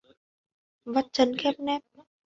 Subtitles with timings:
[0.85, 1.81] Vắt chân khép nép